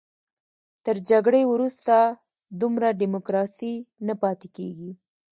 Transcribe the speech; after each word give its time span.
تر 0.85 0.95
جګړې 1.09 1.41
وروسته 1.51 1.95
دومره 2.61 2.87
ډیموکراسي 3.01 3.73
نه 4.07 4.13
پاتې 4.21 4.47
کېږي. 4.57 4.91